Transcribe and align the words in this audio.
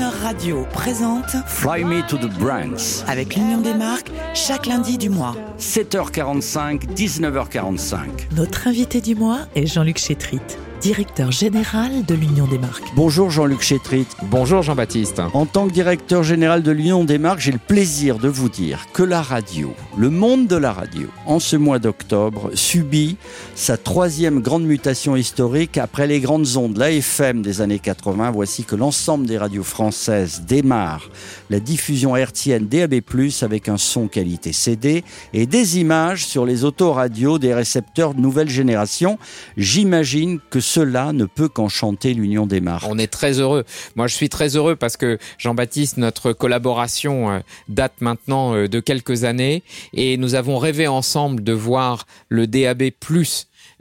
Radio 0.00 0.66
présente 0.72 1.36
Fly 1.46 1.84
Me 1.84 2.04
to 2.08 2.16
the 2.16 2.28
Brands. 2.38 3.04
avec 3.06 3.36
l'Union 3.36 3.60
des 3.60 3.74
marques 3.74 4.10
chaque 4.34 4.66
lundi 4.66 4.98
du 4.98 5.08
mois. 5.08 5.36
7h45, 5.58 6.94
19h45. 6.94 7.98
Notre 8.36 8.66
invité 8.66 9.00
du 9.00 9.14
mois 9.14 9.40
est 9.54 9.66
Jean-Luc 9.66 9.98
Chétrit, 9.98 10.40
directeur 10.80 11.30
général 11.30 12.04
de 12.04 12.14
l'Union 12.14 12.46
des 12.46 12.58
marques. 12.58 12.84
Bonjour 12.96 13.30
Jean-Luc 13.30 13.60
Chétrit. 13.62 14.06
Bonjour 14.24 14.62
Jean-Baptiste. 14.62 15.22
En 15.32 15.46
tant 15.46 15.68
que 15.68 15.72
directeur 15.72 16.24
général 16.24 16.62
de 16.62 16.72
l'Union 16.72 17.04
des 17.04 17.18
marques, 17.18 17.40
j'ai 17.40 17.52
le 17.52 17.58
plaisir 17.58 18.18
de 18.18 18.28
vous 18.28 18.48
dire 18.48 18.86
que 18.92 19.04
la 19.04 19.22
radio, 19.22 19.74
le 19.96 20.10
monde 20.10 20.48
de 20.48 20.56
la 20.56 20.72
radio, 20.72 21.08
en 21.24 21.38
ce 21.38 21.54
mois 21.54 21.78
d'octobre, 21.78 22.50
subit 22.54 23.16
sa 23.54 23.76
troisième 23.76 24.40
grande 24.40 24.64
mutation 24.64 25.14
historique 25.14 25.78
après 25.78 26.08
les 26.08 26.18
grandes 26.18 26.56
ondes, 26.56 26.76
la 26.76 26.90
FM 26.90 27.42
des 27.42 27.60
années 27.60 27.78
80. 27.78 28.32
Voici 28.32 28.64
que 28.64 28.74
l'ensemble 28.74 29.26
des 29.26 29.38
radios 29.38 29.62
françaises 29.62 30.42
démarre 30.48 31.08
la 31.48 31.60
diffusion 31.60 32.16
hertzienne 32.16 32.66
DAB+, 32.66 32.94
avec 33.42 33.68
un 33.68 33.76
son 33.76 34.08
qualité 34.08 34.52
CD 34.52 35.04
et 35.32 35.46
des 35.46 35.78
images 35.78 36.26
sur 36.26 36.44
les 36.44 36.64
autoradios 36.64 37.38
des 37.38 37.54
récepteurs 37.54 38.14
de 38.14 38.20
nouvelle 38.20 38.48
génération. 38.48 39.18
J'imagine 39.56 40.40
que 40.50 40.58
cela 40.58 41.12
ne 41.12 41.24
peut 41.24 41.48
qu'enchanter 41.48 42.14
l'Union 42.14 42.46
des 42.46 42.60
marques. 42.60 42.86
On 42.88 42.98
est 42.98 43.12
très 43.12 43.38
heureux. 43.38 43.64
Moi, 43.94 44.08
je 44.08 44.14
suis 44.14 44.28
très 44.28 44.56
heureux 44.56 44.74
parce 44.74 44.96
que 44.96 45.18
Jean-Baptiste, 45.38 45.98
notre 45.98 46.32
collaboration 46.32 47.30
euh, 47.30 47.38
date 47.68 48.00
maintenant 48.00 48.54
euh, 48.54 48.66
de 48.66 48.80
quelques 48.80 49.22
années 49.22 49.62
et 49.92 50.16
nous 50.16 50.34
avons 50.34 50.58
rêvé 50.58 50.86
ensemble 50.86 51.42
de 51.42 51.52
voir 51.52 52.06
le 52.28 52.46
DAB+ 52.46 52.92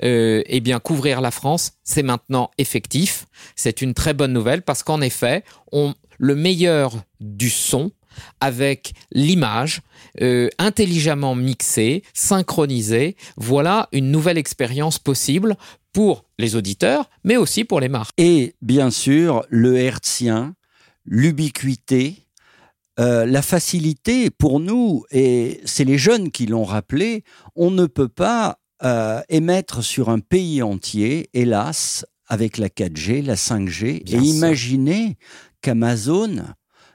euh, 0.03 0.41
eh 0.45 0.59
bien 0.59 0.79
couvrir 0.79 1.21
la 1.21 1.31
France, 1.31 1.73
c'est 1.83 2.03
maintenant 2.03 2.51
effectif. 2.57 3.25
C'est 3.55 3.81
une 3.81 3.93
très 3.93 4.13
bonne 4.13 4.33
nouvelle 4.33 4.61
parce 4.61 4.83
qu'en 4.83 5.01
effet, 5.01 5.43
le 6.17 6.35
meilleur 6.35 6.95
du 7.19 7.49
son 7.49 7.91
avec 8.39 8.93
l'image 9.11 9.81
euh, 10.21 10.49
intelligemment 10.59 11.35
mixée, 11.35 12.03
synchronisée. 12.13 13.15
Voilà 13.37 13.89
une 13.91 14.11
nouvelle 14.11 14.37
expérience 14.37 14.99
possible 14.99 15.55
pour 15.91 16.25
les 16.39 16.55
auditeurs, 16.55 17.09
mais 17.23 17.37
aussi 17.37 17.63
pour 17.63 17.79
les 17.79 17.89
marques. 17.89 18.13
Et 18.17 18.55
bien 18.61 18.89
sûr, 18.89 19.45
le 19.49 19.77
hertzien, 19.77 20.55
l'ubiquité, 21.05 22.22
euh, 22.99 23.25
la 23.25 23.41
facilité 23.41 24.29
pour 24.29 24.59
nous, 24.59 25.03
et 25.11 25.61
c'est 25.65 25.83
les 25.83 25.97
jeunes 25.97 26.31
qui 26.31 26.45
l'ont 26.45 26.63
rappelé, 26.63 27.23
on 27.55 27.71
ne 27.71 27.85
peut 27.85 28.07
pas 28.07 28.59
euh, 28.83 29.21
émettre 29.29 29.83
sur 29.83 30.09
un 30.09 30.19
pays 30.19 30.61
entier, 30.61 31.29
hélas, 31.33 32.05
avec 32.27 32.57
la 32.57 32.69
4G, 32.69 33.23
la 33.23 33.35
5G, 33.35 34.03
Bien 34.03 34.21
et 34.21 34.25
sûr. 34.25 34.35
imaginez 34.35 35.17
qu'Amazon 35.61 36.43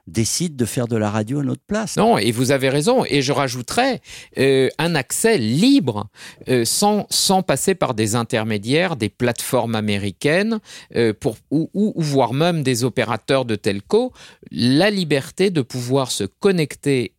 décide 0.09 0.57
de 0.57 0.65
faire 0.65 0.89
de 0.89 0.97
la 0.97 1.11
radio 1.11 1.41
à 1.41 1.43
notre 1.43 1.63
place. 1.63 1.97
Non, 1.97 2.19
et 2.19 2.33
vous 2.33 2.51
avez 2.51 2.69
raison. 2.69 3.05
Et 3.09 3.23
je 3.23 3.33
rajouterais 3.33 4.01
euh, 4.39 4.69
un 4.79 4.95
accès 4.95 5.39
libre, 5.39 6.09
euh, 6.49 6.65
sans, 6.65 7.07
sans 7.11 7.43
passer 7.43 7.75
par 7.75 7.95
des 7.95 8.15
intermédiaires, 8.15 8.97
des 8.97 9.09
plateformes 9.09 9.75
américaines, 9.75 10.61
euh, 10.97 11.13
pour, 11.13 11.37
ou, 11.51 11.93
voire 11.97 12.33
même 12.33 12.63
des 12.63 12.85
opérateurs 12.85 13.45
de 13.45 13.55
telco, 13.55 14.13
la 14.51 14.91
liberté 14.91 15.51
de 15.51 15.63
pouvoir 15.63 16.11
se 16.11 16.25
connecter 16.25 17.15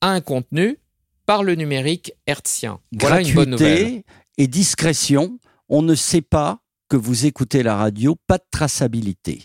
à 0.00 0.10
un 0.10 0.20
contenu 0.20 0.78
par 1.26 1.42
le 1.42 1.54
numérique 1.54 2.12
hertzien. 2.26 2.78
Voilà 2.92 3.20
une 3.20 3.34
bonne 3.34 3.50
nouvelle. 3.50 3.78
Gratuité 3.78 4.04
et 4.38 4.46
discrétion, 4.46 5.38
on 5.68 5.82
ne 5.82 5.94
sait 5.94 6.22
pas 6.22 6.60
que 6.88 6.96
vous 6.96 7.26
écoutez 7.26 7.62
la 7.62 7.76
radio, 7.76 8.16
pas 8.26 8.38
de 8.38 8.46
traçabilité. 8.50 9.42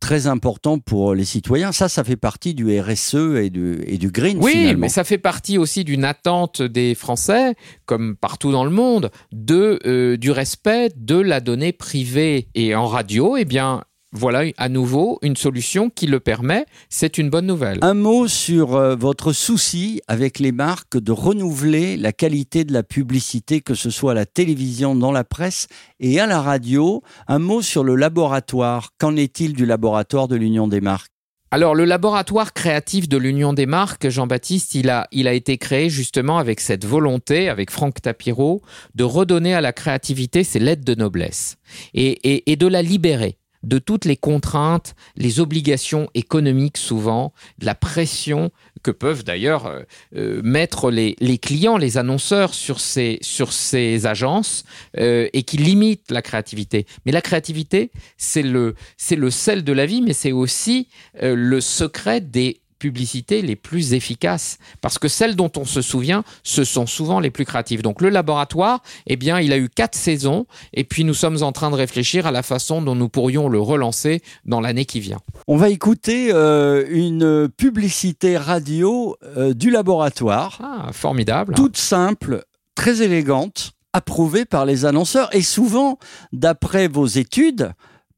Très 0.00 0.26
important 0.26 0.78
pour 0.78 1.14
les 1.14 1.24
citoyens. 1.24 1.72
Ça, 1.72 1.88
ça 1.88 2.04
fait 2.04 2.16
partie 2.16 2.54
du 2.54 2.78
RSE 2.78 3.14
et 3.14 3.50
du, 3.50 3.82
et 3.86 3.98
du 3.98 4.10
green. 4.10 4.38
Oui, 4.40 4.52
finalement. 4.52 4.80
mais 4.80 4.88
ça 4.88 5.04
fait 5.04 5.18
partie 5.18 5.58
aussi 5.58 5.84
d'une 5.84 6.04
attente 6.04 6.62
des 6.62 6.94
Français, 6.94 7.54
comme 7.86 8.16
partout 8.16 8.52
dans 8.52 8.64
le 8.64 8.70
monde, 8.70 9.10
de, 9.32 9.80
euh, 9.86 10.16
du 10.16 10.30
respect 10.30 10.90
de 10.96 11.16
la 11.16 11.40
donnée 11.40 11.72
privée. 11.72 12.48
Et 12.54 12.74
en 12.74 12.86
radio, 12.86 13.36
eh 13.36 13.44
bien, 13.44 13.84
voilà 14.16 14.50
à 14.56 14.68
nouveau 14.68 15.18
une 15.22 15.36
solution 15.36 15.90
qui 15.90 16.06
le 16.06 16.20
permet. 16.20 16.64
C'est 16.88 17.18
une 17.18 17.30
bonne 17.30 17.46
nouvelle. 17.46 17.78
Un 17.82 17.94
mot 17.94 18.26
sur 18.28 18.74
euh, 18.74 18.96
votre 18.96 19.32
souci 19.32 20.00
avec 20.08 20.38
les 20.38 20.52
marques 20.52 20.96
de 20.96 21.12
renouveler 21.12 21.96
la 21.96 22.12
qualité 22.12 22.64
de 22.64 22.72
la 22.72 22.82
publicité, 22.82 23.60
que 23.60 23.74
ce 23.74 23.90
soit 23.90 24.12
à 24.12 24.14
la 24.14 24.26
télévision, 24.26 24.94
dans 24.94 25.12
la 25.12 25.24
presse 25.24 25.68
et 26.00 26.18
à 26.18 26.26
la 26.26 26.40
radio. 26.40 27.02
Un 27.28 27.38
mot 27.38 27.62
sur 27.62 27.84
le 27.84 27.94
laboratoire. 27.94 28.90
Qu'en 28.98 29.16
est-il 29.16 29.52
du 29.52 29.66
laboratoire 29.66 30.28
de 30.28 30.36
l'Union 30.36 30.66
des 30.66 30.80
marques? 30.80 31.10
Alors, 31.52 31.76
le 31.76 31.84
laboratoire 31.84 32.52
créatif 32.52 33.08
de 33.08 33.16
l'Union 33.16 33.52
des 33.52 33.66
marques, 33.66 34.08
Jean-Baptiste, 34.08 34.74
il 34.74 34.90
a, 34.90 35.06
il 35.12 35.28
a 35.28 35.32
été 35.32 35.58
créé 35.58 35.88
justement 35.88 36.38
avec 36.38 36.60
cette 36.60 36.84
volonté, 36.84 37.48
avec 37.48 37.70
Franck 37.70 38.02
Tapiro, 38.02 38.62
de 38.96 39.04
redonner 39.04 39.54
à 39.54 39.60
la 39.60 39.72
créativité 39.72 40.42
ses 40.42 40.58
lettres 40.58 40.84
de 40.84 40.96
noblesse 40.96 41.56
et, 41.94 42.08
et, 42.28 42.50
et 42.50 42.56
de 42.56 42.66
la 42.66 42.82
libérer 42.82 43.38
de 43.66 43.78
toutes 43.78 44.04
les 44.04 44.16
contraintes, 44.16 44.94
les 45.16 45.40
obligations 45.40 46.08
économiques 46.14 46.78
souvent, 46.78 47.32
de 47.58 47.66
la 47.66 47.74
pression 47.74 48.50
que 48.82 48.92
peuvent 48.92 49.24
d'ailleurs 49.24 49.66
euh, 49.66 49.82
euh, 50.14 50.40
mettre 50.44 50.92
les, 50.92 51.14
clients, 51.38 51.76
les 51.76 51.98
annonceurs 51.98 52.54
sur 52.54 52.78
ces, 52.78 53.18
sur 53.22 53.52
ces 53.52 54.06
agences 54.06 54.64
euh, 54.96 55.28
et 55.32 55.42
qui 55.42 55.56
limitent 55.56 56.12
la 56.12 56.22
créativité. 56.22 56.86
Mais 57.04 57.12
la 57.12 57.20
créativité, 57.20 57.90
c'est 58.16 58.42
le, 58.42 58.76
le 59.10 59.30
sel 59.30 59.64
de 59.64 59.72
la 59.72 59.86
vie, 59.86 60.00
mais 60.00 60.12
c'est 60.12 60.32
aussi 60.32 60.88
le 61.20 61.60
secret 61.60 62.20
des 62.20 62.60
publicités 62.78 63.42
les 63.42 63.56
plus 63.56 63.94
efficaces. 63.94 64.58
Parce 64.80 64.98
que 64.98 65.08
celles 65.08 65.36
dont 65.36 65.50
on 65.56 65.64
se 65.64 65.82
souvient 65.82 66.24
ce 66.42 66.64
sont 66.64 66.86
souvent 66.86 67.20
les 67.20 67.30
plus 67.30 67.44
créatives. 67.44 67.82
Donc 67.82 68.00
le 68.00 68.08
laboratoire 68.08 68.82
eh 69.06 69.16
bien 69.16 69.40
il 69.40 69.52
a 69.52 69.58
eu 69.58 69.68
quatre 69.68 69.96
saisons. 69.96 70.46
Et 70.72 70.84
puis 70.84 71.04
nous 71.04 71.14
sommes 71.14 71.42
en 71.42 71.52
train 71.52 71.70
de 71.70 71.76
réfléchir 71.76 72.26
à 72.26 72.30
la 72.30 72.42
façon 72.42 72.82
dont 72.82 72.94
nous 72.94 73.08
pourrions 73.08 73.48
le 73.48 73.60
relancer 73.60 74.22
dans 74.44 74.60
l'année 74.60 74.84
qui 74.84 75.00
vient. 75.00 75.20
On 75.46 75.56
va 75.56 75.68
écouter 75.68 76.28
euh, 76.32 76.84
une 76.88 77.48
publicité 77.48 78.36
radio 78.36 79.16
euh, 79.36 79.54
du 79.54 79.70
laboratoire, 79.70 80.60
ah, 80.62 80.92
formidable. 80.92 81.54
Toute 81.54 81.76
simple, 81.76 82.44
très 82.74 83.02
élégante, 83.02 83.72
approuvée 83.92 84.44
par 84.44 84.66
les 84.66 84.84
annonceurs. 84.84 85.34
Et 85.34 85.42
souvent, 85.42 85.98
d'après 86.32 86.88
vos 86.88 87.06
études, 87.06 87.72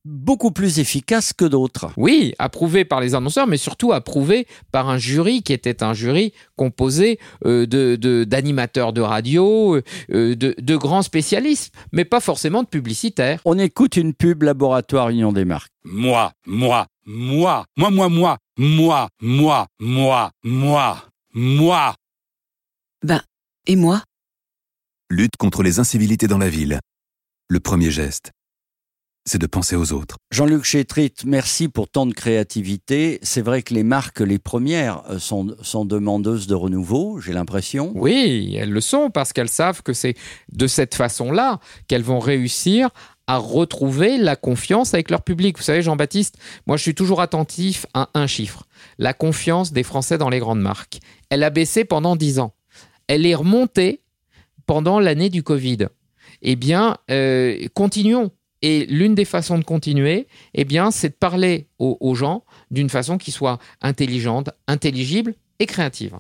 beaucoup 0.09 0.51
plus 0.51 0.79
efficace 0.79 1.33
que 1.33 1.45
d'autres. 1.45 1.91
Oui, 1.97 2.35
approuvé 2.39 2.85
par 2.85 3.01
les 3.01 3.15
annonceurs, 3.15 3.47
mais 3.47 3.59
surtout 3.59 3.93
approuvé 3.93 4.47
par 4.73 4.89
un 4.89 4.99
jury 4.99 5.43
qui 5.43 5.53
était 5.53 5.83
un 5.83 5.93
jury 5.93 6.33
composé 6.57 7.19
euh, 7.45 7.67
de, 7.67 7.97
de, 7.97 8.25
d'animateurs 8.25 8.93
de 8.93 9.01
radio, 9.01 9.77
euh, 9.77 10.35
de, 10.35 10.55
de 10.59 10.77
grands 10.77 11.03
spécialistes, 11.03 11.75
mais 11.93 12.05
pas 12.05 12.21
forcément 12.21 12.63
de 12.63 12.69
publicitaires. 12.69 13.41
On 13.45 13.59
écoute 13.59 13.97
une 13.97 14.15
pub 14.15 14.43
laboratoire 14.43 15.11
Union 15.11 15.33
des 15.33 15.45
marques. 15.45 15.73
Moi, 15.85 16.33
moi, 16.47 16.87
moi, 17.07 17.65
moi, 17.77 17.91
moi, 17.91 18.09
moi, 18.09 18.39
moi, 18.59 19.09
moi, 19.21 19.67
moi, 19.81 20.31
moi, 20.43 21.05
moi. 21.35 21.95
Ben, 23.05 23.23
et 23.67 23.77
moi? 23.77 24.03
Lutte 25.11 25.37
contre 25.39 25.63
les 25.63 25.79
incivilités 25.79 26.27
dans 26.27 26.39
la 26.39 26.49
ville. 26.49 26.81
Le 27.49 27.61
premier 27.61 27.91
geste, 27.91 28.33
c'est 29.29 29.39
de 29.39 29.47
penser 29.47 29.77
aux 29.77 29.93
autres. 29.93 30.17
Jean-Luc 30.31 30.65
Chétrit, 30.65 31.13
merci 31.25 31.69
pour 31.69 31.89
tant 31.89 32.07
de 32.07 32.15
créativité. 32.15 33.19
C'est 33.23 33.43
vrai 33.43 33.63
que 33.63 33.75
les 33.75 33.83
marques, 33.83 34.21
les 34.21 34.39
premières, 34.39 35.03
euh, 35.11 35.19
sont, 35.19 35.55
sont 35.63 35.85
demandeuses 35.85 36.47
de 36.47 36.55
renouveau, 36.55 37.21
j'ai 37.21 37.33
l'impression. 37.33 37.93
Oui, 37.95 38.57
elles 38.59 38.71
le 38.71 38.81
sont 38.81 39.11
parce 39.11 39.33
qu'elles 39.33 39.49
savent 39.49 39.83
que 39.83 39.93
c'est 39.93 40.15
de 40.53 40.67
cette 40.67 40.95
façon-là 40.95 41.61
qu'elles 41.87 42.03
vont 42.03 42.19
réussir 42.19 42.91
à 43.27 43.37
retrouver 43.37 44.17
la 44.17 44.37
confiance 44.37 44.95
avec 44.95 45.11
leur 45.11 45.23
public. 45.23 45.59
Vous 45.59 45.63
savez, 45.63 45.83
Jean-Baptiste, 45.83 46.39
moi 46.67 46.79
je 46.79 46.83
suis 46.83 46.95
toujours 46.95 47.21
attentif 47.21 47.85
à 47.93 48.09
un 48.15 48.27
chiffre. 48.27 48.65
La 48.99 49.13
confiance 49.13 49.73
des 49.73 49.83
Français 49.83 50.17
dans 50.17 50.31
les 50.31 50.39
grandes 50.39 50.63
marques. 50.63 51.01
Elle 51.29 51.45
a 51.45 51.51
baissé 51.51 51.85
pendant 51.85 52.17
10 52.17 52.39
ans. 52.39 52.55
Elle 53.07 53.27
est 53.27 53.35
remontée 53.35 54.01
pendant 54.67 54.99
l'année 54.99 55.29
du 55.29 55.43
Covid. 55.43 55.89
Eh 56.41 56.57
bien, 56.57 56.97
euh, 57.11 57.67
continuons. 57.75 58.31
Et 58.63 58.87
l'une 58.87 59.15
des 59.15 59.25
façons 59.25 59.59
de 59.59 59.65
continuer, 59.65 60.27
eh 60.55 60.65
bien, 60.65 60.91
c'est 60.91 61.11
de 61.11 61.15
parler 61.15 61.69
aux, 61.79 61.97
aux 62.01 62.15
gens 62.15 62.45
d'une 62.71 62.91
façon 62.91 63.19
qui 63.19 63.31
soit 63.31 63.59
intelligente, 63.81 64.51
intelligible 64.67 65.35
et 65.59 65.67
créative. 65.67 66.19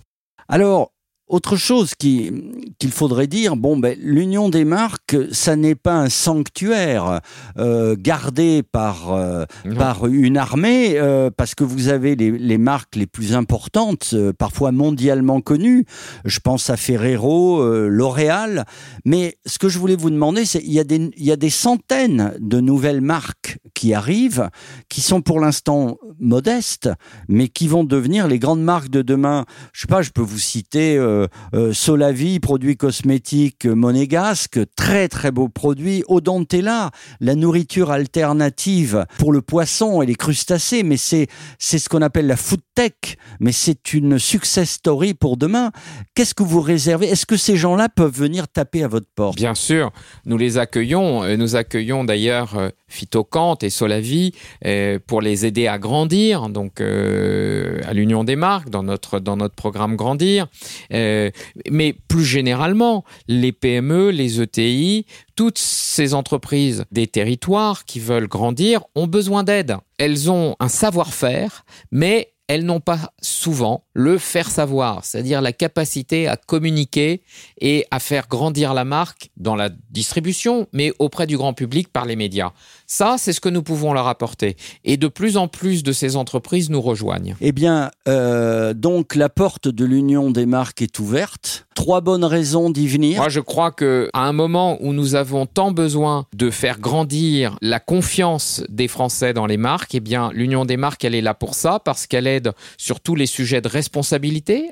Alors, 0.48 0.92
autre 1.28 1.56
chose 1.56 1.94
qui- 1.94 2.32
qu'il 2.78 2.90
faudrait 2.90 3.26
dire, 3.26 3.56
bon, 3.56 3.76
ben, 3.76 3.96
l'union 4.00 4.48
des 4.48 4.64
marques, 4.64 5.16
ça 5.32 5.56
n'est 5.56 5.74
pas 5.74 5.94
un 5.94 6.08
sanctuaire 6.08 7.20
euh, 7.58 7.96
gardé 7.98 8.62
par, 8.62 9.12
euh, 9.12 9.44
par 9.76 10.06
une 10.06 10.36
armée, 10.36 10.98
euh, 10.98 11.30
parce 11.36 11.54
que 11.54 11.64
vous 11.64 11.88
avez 11.88 12.16
les, 12.16 12.30
les 12.30 12.58
marques 12.58 12.96
les 12.96 13.06
plus 13.06 13.34
importantes, 13.34 14.14
parfois 14.38 14.72
mondialement 14.72 15.40
connues. 15.40 15.84
Je 16.24 16.38
pense 16.40 16.70
à 16.70 16.76
Ferrero, 16.76 17.62
L'Oréal. 17.88 18.64
Mais 19.04 19.36
ce 19.46 19.58
que 19.58 19.68
je 19.68 19.78
voulais 19.78 19.96
vous 19.96 20.10
demander, 20.10 20.44
c'est 20.44 20.60
il 20.64 20.72
y, 20.72 20.80
a 20.80 20.84
des- 20.84 21.10
il 21.16 21.24
y 21.24 21.32
a 21.32 21.36
des 21.36 21.50
centaines 21.50 22.34
de 22.40 22.60
nouvelles 22.60 23.00
marques 23.00 23.58
qui 23.78 23.94
arrivent, 23.94 24.50
qui 24.88 25.00
sont 25.00 25.22
pour 25.22 25.38
l'instant 25.38 25.98
modestes, 26.18 26.90
mais 27.28 27.46
qui 27.46 27.68
vont 27.68 27.84
devenir 27.84 28.26
les 28.26 28.40
grandes 28.40 28.62
marques 28.62 28.88
de 28.88 29.02
demain. 29.02 29.44
Je 29.72 29.82
sais 29.82 29.86
pas, 29.86 30.02
je 30.02 30.10
peux 30.10 30.20
vous 30.20 30.40
citer 30.40 30.96
euh, 30.96 31.28
euh, 31.54 31.72
Solavi, 31.72 32.40
produits 32.40 32.76
cosmétiques 32.76 33.66
monégasques, 33.66 34.58
très 34.74 35.06
très 35.06 35.30
beaux 35.30 35.48
produits. 35.48 36.02
Odontella, 36.08 36.90
la 37.20 37.36
nourriture 37.36 37.92
alternative 37.92 39.06
pour 39.16 39.30
le 39.32 39.42
poisson 39.42 40.02
et 40.02 40.06
les 40.06 40.16
crustacés, 40.16 40.82
mais 40.82 40.96
c'est 40.96 41.28
c'est 41.60 41.78
ce 41.78 41.88
qu'on 41.88 42.02
appelle 42.02 42.26
la 42.26 42.36
food 42.36 42.60
tech, 42.74 42.94
mais 43.38 43.52
c'est 43.52 43.94
une 43.94 44.18
success 44.18 44.70
story 44.70 45.14
pour 45.14 45.36
demain. 45.36 45.70
Qu'est-ce 46.14 46.34
que 46.34 46.42
vous 46.42 46.60
réservez? 46.60 47.06
Est-ce 47.06 47.26
que 47.26 47.36
ces 47.36 47.56
gens-là 47.56 47.88
peuvent 47.88 48.18
venir 48.18 48.48
taper 48.48 48.82
à 48.82 48.88
votre 48.88 49.06
porte? 49.14 49.36
Bien 49.36 49.54
sûr, 49.54 49.92
nous 50.26 50.36
les 50.36 50.58
accueillons. 50.58 51.22
Euh, 51.22 51.36
Nous 51.36 51.54
accueillons 51.54 52.02
d'ailleurs 52.02 52.56
euh, 52.56 52.70
Phytocante 52.88 53.62
Solavi 53.70 54.32
euh, 54.64 54.98
pour 55.06 55.20
les 55.20 55.46
aider 55.46 55.66
à 55.66 55.78
grandir, 55.78 56.48
donc 56.48 56.80
euh, 56.80 57.80
à 57.84 57.92
l'Union 57.92 58.24
des 58.24 58.36
marques, 58.36 58.70
dans 58.70 58.82
notre, 58.82 59.20
dans 59.20 59.36
notre 59.36 59.54
programme 59.54 59.96
Grandir. 59.96 60.46
Euh, 60.92 61.30
mais 61.70 61.94
plus 62.08 62.24
généralement, 62.24 63.04
les 63.26 63.52
PME, 63.52 64.10
les 64.10 64.40
ETI, 64.40 65.06
toutes 65.36 65.58
ces 65.58 66.14
entreprises 66.14 66.84
des 66.90 67.06
territoires 67.06 67.84
qui 67.84 68.00
veulent 68.00 68.28
grandir 68.28 68.82
ont 68.94 69.06
besoin 69.06 69.44
d'aide. 69.44 69.76
Elles 69.98 70.30
ont 70.30 70.56
un 70.60 70.68
savoir-faire, 70.68 71.64
mais 71.92 72.32
elles 72.48 72.64
n'ont 72.64 72.80
pas 72.80 73.12
souvent 73.20 73.84
le 73.98 74.16
faire 74.16 74.48
savoir, 74.48 75.04
c'est-à-dire 75.04 75.40
la 75.40 75.52
capacité 75.52 76.28
à 76.28 76.36
communiquer 76.36 77.20
et 77.60 77.84
à 77.90 77.98
faire 77.98 78.28
grandir 78.28 78.72
la 78.72 78.84
marque 78.84 79.30
dans 79.36 79.56
la 79.56 79.70
distribution, 79.90 80.68
mais 80.72 80.92
auprès 81.00 81.26
du 81.26 81.36
grand 81.36 81.52
public 81.52 81.88
par 81.92 82.06
les 82.06 82.14
médias. 82.14 82.52
Ça, 82.86 83.16
c'est 83.18 83.32
ce 83.32 83.40
que 83.40 83.48
nous 83.48 83.64
pouvons 83.64 83.92
leur 83.92 84.06
apporter. 84.06 84.56
Et 84.84 84.96
de 84.96 85.08
plus 85.08 85.36
en 85.36 85.48
plus 85.48 85.82
de 85.82 85.90
ces 85.90 86.14
entreprises 86.14 86.70
nous 86.70 86.80
rejoignent. 86.80 87.34
Eh 87.40 87.50
bien, 87.50 87.90
euh, 88.06 88.72
donc 88.72 89.16
la 89.16 89.28
porte 89.28 89.66
de 89.66 89.84
l'Union 89.84 90.30
des 90.30 90.46
marques 90.46 90.80
est 90.80 91.00
ouverte. 91.00 91.66
Trois 91.74 92.00
bonnes 92.00 92.24
raisons 92.24 92.70
d'y 92.70 92.86
venir. 92.86 93.18
Moi, 93.18 93.28
je 93.28 93.40
crois 93.40 93.72
que 93.72 94.08
à 94.12 94.26
un 94.26 94.32
moment 94.32 94.78
où 94.80 94.92
nous 94.92 95.16
avons 95.16 95.46
tant 95.46 95.72
besoin 95.72 96.26
de 96.34 96.50
faire 96.50 96.78
grandir 96.78 97.56
la 97.62 97.80
confiance 97.80 98.62
des 98.68 98.88
Français 98.88 99.32
dans 99.32 99.46
les 99.46 99.56
marques, 99.56 99.94
eh 99.94 100.00
bien, 100.00 100.30
l'Union 100.32 100.64
des 100.64 100.76
marques, 100.76 101.04
elle 101.04 101.14
est 101.14 101.20
là 101.20 101.34
pour 101.34 101.54
ça, 101.54 101.80
parce 101.84 102.06
qu'elle 102.06 102.28
aide 102.28 102.52
sur 102.76 103.00
tous 103.00 103.16
les 103.16 103.26
sujets 103.26 103.60
de 103.60 103.68
responsabilité, 103.68 103.87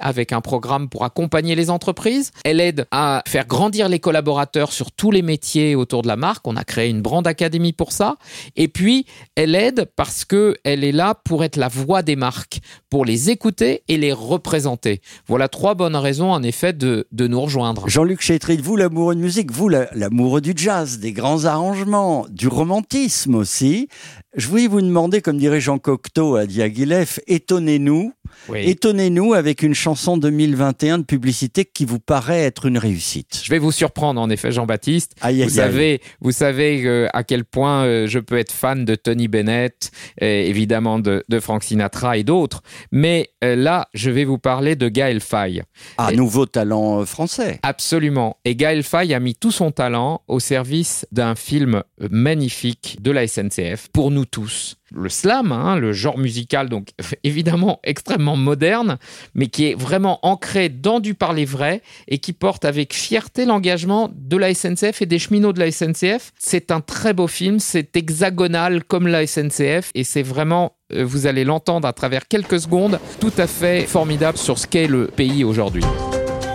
avec 0.01 0.33
un 0.33 0.41
programme 0.41 0.89
pour 0.89 1.05
accompagner 1.05 1.55
les 1.55 1.71
entreprises. 1.71 2.31
Elle 2.45 2.61
aide 2.61 2.87
à 2.91 3.23
faire 3.27 3.47
grandir 3.47 3.89
les 3.89 3.99
collaborateurs 3.99 4.73
sur 4.73 4.93
tous 4.93 5.11
les 5.11 5.23
métiers 5.23 5.75
autour 5.75 6.03
de 6.03 6.09
la 6.09 6.17
marque. 6.17 6.47
On 6.47 6.57
a 6.57 6.65
créé 6.65 6.89
une 6.91 7.03
brand 7.03 7.27
académie 7.27 7.73
pour 7.73 7.93
ça. 7.93 8.17
Et 8.57 8.69
puis, 8.69 9.07
elle 9.35 9.55
aide 9.55 9.89
parce 9.97 10.25
que 10.25 10.57
elle 10.65 10.85
est 10.85 10.93
là 10.93 11.15
pour 11.15 11.45
être 11.45 11.57
la 11.57 11.69
voix 11.69 12.03
des 12.03 12.17
marques, 12.17 12.61
pour 12.91 13.05
les 13.05 13.31
écouter 13.31 13.83
et 13.89 13.97
les 13.97 14.13
représenter. 14.13 15.01
Voilà 15.27 15.49
trois 15.49 15.75
bonnes 15.75 15.97
raisons, 15.97 16.31
en 16.33 16.43
effet, 16.43 16.73
de, 16.73 17.07
nous 17.13 17.41
rejoindre. 17.41 17.89
Jean-Luc 17.89 18.21
Chétrid, 18.21 18.61
vous 18.61 18.77
l'amoureux 18.77 19.15
de 19.15 19.21
musique, 19.21 19.51
vous 19.51 19.69
la- 19.69 19.89
l'amoureux 19.95 20.41
du 20.41 20.53
jazz, 20.57 20.99
des 20.99 21.13
grands 21.13 21.45
arrangements, 21.45 22.27
du 22.31 22.49
romantisme 22.49 23.35
aussi. 23.35 23.89
Je 24.37 24.49
voulais 24.49 24.67
vous 24.69 24.83
demander, 24.83 25.23
comme 25.23 25.39
dirait 25.39 25.61
Jean 25.61 25.79
Cocteau 25.79 26.37
à 26.37 26.47
Diaghilev, 26.47 27.19
étonnez-nous, 27.27 28.13
Oui. 28.49 28.61
étonnez-nous 28.69 29.35
avec 29.35 29.63
une 29.63 29.75
chanson 29.75 30.17
2021 30.17 30.99
de 30.99 31.03
publicité 31.05 31.65
qui 31.65 31.85
vous 31.85 31.99
paraît 31.99 32.43
être 32.43 32.67
une 32.67 32.79
réussite. 32.79 33.41
Je 33.45 33.51
vais 33.51 33.59
vous 33.59 33.73
surprendre 33.73 34.21
en 34.21 34.31
effet, 34.31 34.53
Jean-Baptiste. 34.53 35.15
Aïe, 35.21 35.43
aïe, 35.43 35.49
Vous 35.49 35.59
aïe. 35.61 35.67
savez, 35.67 36.01
vous 36.21 36.33
savez 36.33 36.85
euh, 36.87 37.09
à 37.13 37.25
quel 37.25 37.45
point 37.45 37.85
euh, 37.85 38.07
je 38.07 38.19
peux 38.19 38.39
être 38.39 38.53
fan 38.53 38.85
de 38.85 38.95
Tony 38.95 39.27
Bennett, 39.29 39.91
et 40.21 40.49
évidemment 40.49 40.99
de, 40.99 41.25
de 41.29 41.41
Frank 41.41 41.65
Sinatra 41.65 42.17
et 42.19 42.25
d'autres. 42.25 42.63
Mais 42.93 43.31
euh, 43.43 43.57
là, 43.57 43.89
je 43.95 44.11
vais 44.11 44.25
vous 44.25 44.39
parler 44.39 44.77
de 44.77 44.89
Gaël 44.89 45.21
Faye. 45.21 45.63
Ah, 45.99 46.11
Et- 46.13 46.17
nouveau 46.17 46.47
talent 46.47 47.01
euh, 47.01 47.05
français. 47.05 47.59
Absolument. 47.63 48.37
Et 48.45 48.55
Gaël 48.55 48.83
Faye 48.83 49.13
a 49.15 49.21
mis 49.21 49.35
tout 49.35 49.51
son 49.51 49.71
talent 49.73 50.23
au 50.29 50.39
service 50.41 51.07
d'un 51.13 51.35
film 51.35 51.83
magnifique 52.27 52.99
de 53.01 53.11
la 53.11 53.27
SNCF 53.27 53.89
pour 53.93 54.11
nous 54.11 54.25
tous. 54.25 54.77
Le 54.95 55.09
slam, 55.09 55.51
hein, 55.51 55.77
le 55.77 55.93
genre 55.93 56.17
musical, 56.17 56.69
donc 56.69 56.91
évidemment 57.25 57.81
extrêmement 57.83 58.37
moderne, 58.37 58.99
mais 59.35 59.49
qui 59.49 59.67
est 59.67 59.75
vraiment 59.75 60.25
ancré 60.25 60.69
dans 60.69 61.01
du 61.01 61.15
parler 61.15 61.45
vrai 61.45 61.83
et 62.07 62.19
qui 62.19 62.33
porte 62.33 62.65
avec 62.65 62.95
fierté 62.95 63.47
l'engagement 63.47 64.11
de 64.15 64.37
la 64.37 64.55
SNCF 64.55 65.03
et 65.03 65.07
des 65.07 65.19
cheminots 65.19 65.53
de 65.53 65.59
la 65.59 65.71
SNCF. 65.73 66.33
C'est 66.39 66.71
un 66.71 66.81
très 66.81 67.13
beau 67.15 67.27
film, 67.27 67.59
c'est 67.59 67.97
hexagonal 67.97 68.85
comme 68.85 69.09
la 69.09 69.27
SNCF 69.27 69.91
et 69.95 70.05
c'est 70.05 70.23
vraiment, 70.23 70.75
euh, 70.93 71.05
vous 71.05 71.27
allez 71.27 71.45
l'entendre 71.45 71.89
à 71.89 71.93
travers 71.93 72.29
quelques 72.29 72.61
secondes, 72.61 73.01
tout 73.21 73.33
à 73.39 73.47
fait 73.47 73.87
formidable 73.87 74.39
sur 74.39 74.59
ce 74.59 74.67
qu'est 74.67 74.87
le 74.87 75.09
pays 75.09 75.43
aujourd'hui. 75.43 75.85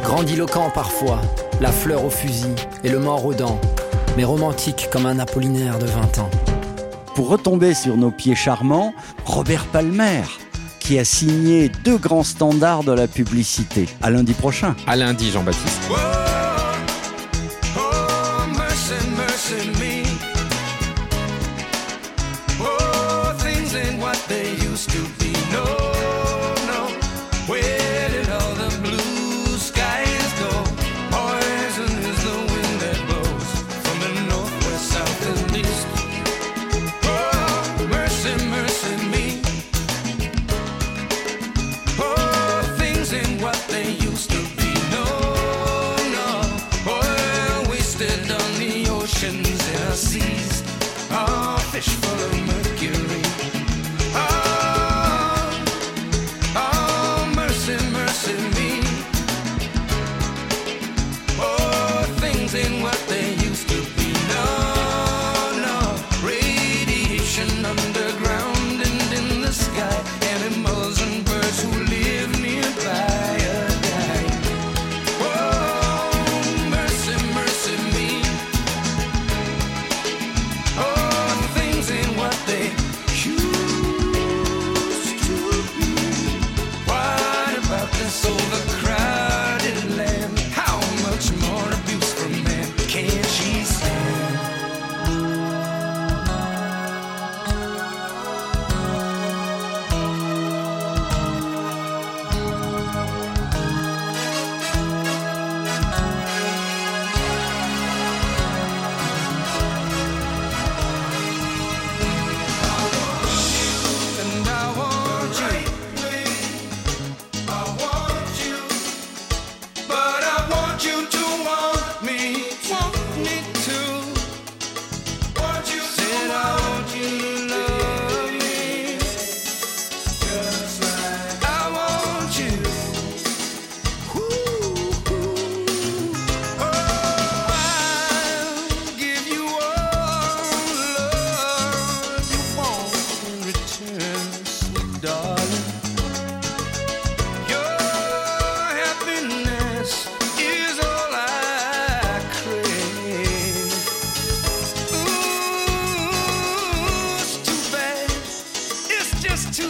Grandiloquent 0.04 0.70
parfois, 0.72 1.22
la 1.60 1.72
fleur 1.72 2.06
au 2.06 2.10
fusil 2.10 2.56
et 2.84 2.90
le 2.90 3.00
mort 3.00 3.26
aux 3.26 3.34
dents, 3.34 3.60
mais 4.16 4.24
romantique 4.24 4.88
comme 4.92 5.06
un 5.06 5.20
Apollinaire 5.20 5.80
de 5.80 5.86
20 5.86 6.20
ans. 6.20 6.30
Pour 7.16 7.28
retomber 7.30 7.74
sur 7.74 7.98
nos 7.98 8.12
pieds 8.12 8.36
charmants, 8.36 8.94
Robert 9.26 9.66
Palmer, 9.66 10.24
qui 10.80 10.98
a 10.98 11.04
signé 11.04 11.70
deux 11.84 11.98
grands 11.98 12.24
standards 12.24 12.84
de 12.84 12.94
la 12.94 13.08
publicité. 13.08 13.88
À 14.02 14.10
lundi 14.10 14.34
prochain. 14.34 14.76
À 14.88 14.96
lundi, 14.96 15.30
Jean-Baptiste. 15.30 15.82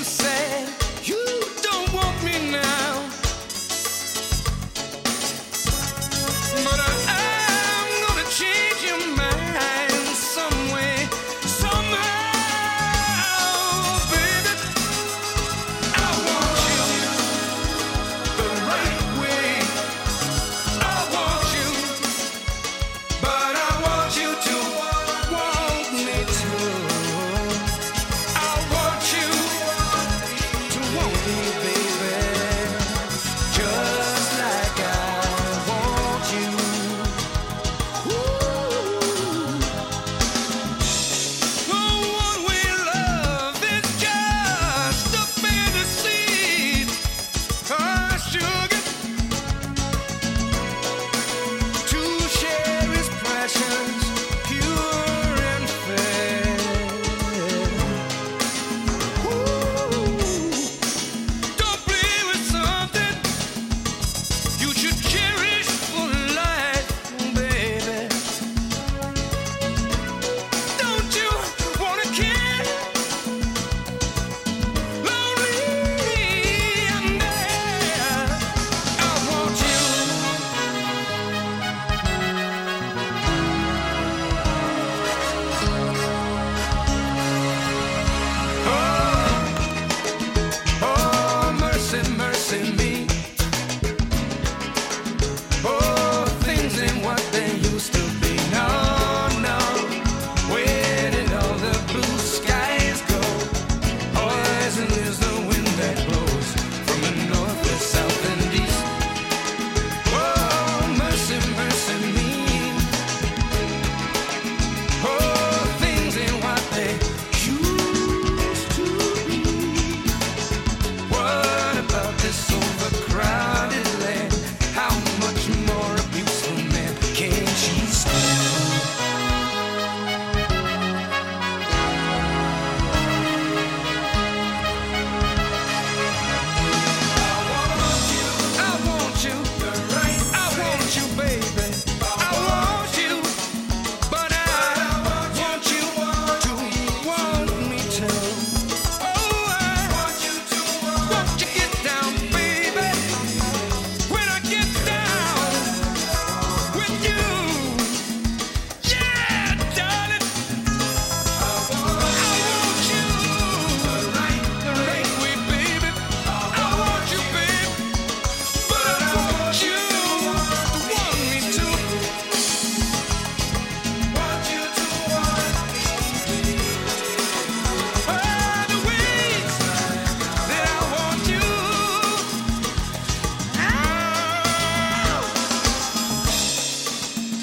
you 0.02 0.06
say 0.06 0.41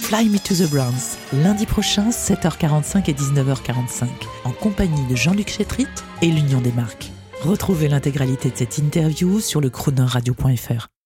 Fly 0.08 0.30
Me 0.30 0.40
to 0.40 0.54
the 0.54 0.70
Browns, 0.70 1.18
lundi 1.34 1.66
prochain, 1.66 2.08
7h45 2.08 3.10
et 3.10 3.12
19h45, 3.12 4.06
en 4.44 4.52
compagnie 4.52 5.06
de 5.06 5.14
Jean-Luc 5.14 5.50
Chétrit 5.50 5.86
et 6.22 6.28
l'Union 6.28 6.62
des 6.62 6.72
marques. 6.72 7.12
Retrouvez 7.42 7.88
l'intégralité 7.88 8.48
de 8.48 8.56
cette 8.56 8.78
interview 8.78 9.38
sur 9.38 9.60
le 9.60 9.68
croonerradio.fr. 9.68 10.88